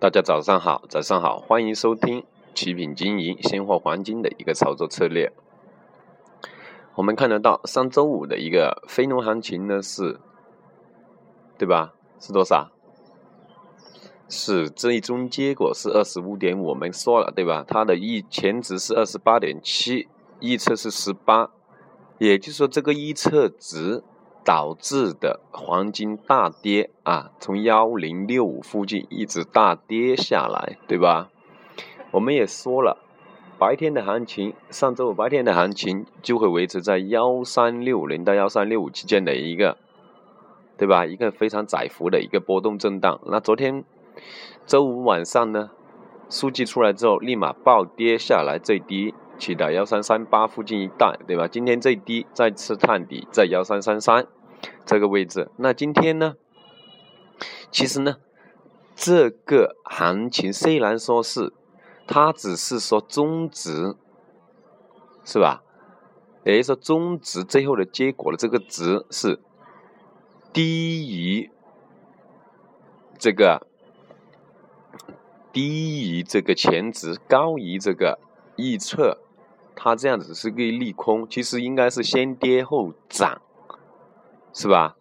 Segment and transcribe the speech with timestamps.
[0.00, 5.32] 大家早上好，早上好，欢迎收听奇品经营现货黄金的一个操作策略。
[6.94, 10.20] 我们看得到上周五的一个非农行情呢是，
[11.58, 11.94] 对吧？
[12.20, 12.70] 是多少？
[14.28, 17.64] 是最终结果是二十五点，我们说了对吧？
[17.66, 20.06] 它的预前值是二十八点七，
[20.38, 21.50] 预测是十八，
[22.18, 24.04] 也就是说这个预测值。
[24.48, 31.28] 导致的黄金大跌啊，从幺零六五附近一直大跌下来，对吧？
[32.12, 32.96] 我们也说了，
[33.58, 39.76] 白天的行情，上周五白天的行情就会维持在幺三六零到幺三六五期间的一个，
[40.78, 41.04] 对吧？
[41.04, 43.20] 一个非常窄幅的一个波动震荡。
[43.26, 43.84] 那昨天
[44.64, 45.72] 周五晚上呢，
[46.30, 49.12] 数据出来之后，立马暴跌下来，最低。
[49.38, 51.46] 去到幺三三八附近一带，对吧？
[51.46, 54.26] 今天最低再次探底在幺三三三。
[54.84, 56.36] 这个位置，那今天呢？
[57.70, 58.16] 其实呢，
[58.96, 61.52] 这个行情虽然说是，
[62.06, 63.94] 它只是说中值，
[65.24, 65.62] 是吧？
[66.44, 69.38] 也就是说中值最后的结果的这个值是
[70.52, 71.50] 低于
[73.18, 73.66] 这个
[75.52, 78.18] 低于这个前值，高于这个
[78.56, 79.18] 预测，
[79.76, 81.28] 它这样子是个利空。
[81.28, 83.42] 其实应该是先跌后涨。
[84.52, 84.96] 是吧？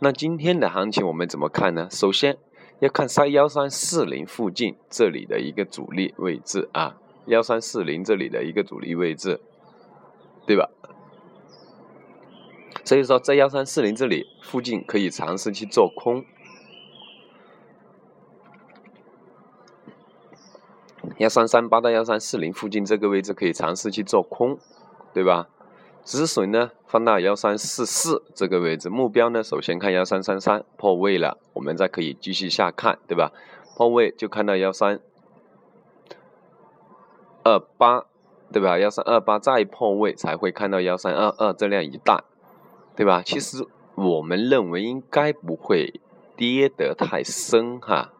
[0.00, 1.88] 那今天的行情我们怎么看呢？
[1.90, 2.38] 首先
[2.78, 9.40] 要看三幺三四零附近这里的一个阻力位置啊，幺三四零这里的一个阻力位置，
[10.46, 10.70] 对吧？
[12.84, 16.24] 所以说在幺三四零这里附近可以尝试去做空，
[21.18, 24.58] 幺三三八到幺三四零附近这个位置可以尝试去做空，
[25.12, 25.48] 对吧？
[26.10, 33.30] 止损呢，放到幺三四四这个位置，目标呢，首先看幺三三三破位了，我们再可以继续下看，对吧？
[33.76, 34.98] 破位就看到幺三
[37.44, 38.06] 二八，
[38.52, 38.76] 对吧？
[38.76, 42.24] 幺三二八再破位才会看到幺三二二这样一带，
[42.96, 43.22] 对吧？
[43.24, 43.64] 其实
[43.94, 46.00] 我们认为应该不会
[46.34, 48.10] 跌得太深哈，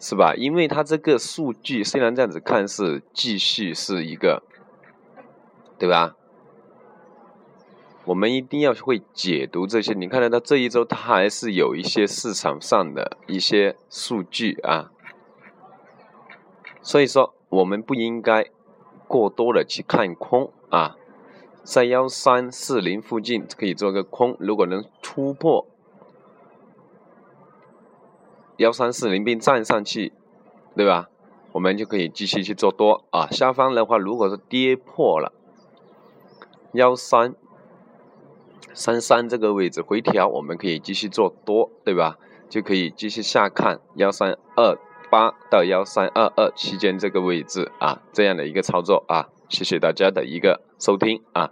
[0.00, 0.34] 是吧？
[0.34, 4.42] 因为它这个数据虽然这样子看是继续是一个。
[5.78, 6.16] 对吧？
[8.04, 9.92] 我们一定要会解读这些。
[9.92, 14.92] 你看得到这一周它还是有一些市场上的一些数据啊，
[16.80, 18.48] 所以说我们不应该
[19.08, 20.96] 过多的去看空啊，
[21.64, 25.66] 在幺三四零附近可以做个空，如果能突破
[28.58, 30.12] 幺三四零并站上去，
[30.76, 31.10] 对吧？
[31.52, 33.26] 我们就可以继续去做多啊。
[33.32, 35.32] 下方的话，如果是跌破了。
[36.76, 37.34] 幺三
[38.72, 42.18] 三三这个位置回调，我们可以继续做多，对吧？
[42.48, 44.78] 就可以继续下看幺三二
[45.10, 49.28] 八到幺三二二期间这个位置啊，这样的一个操作啊。
[49.48, 51.50] 谢谢大家的一个收听啊。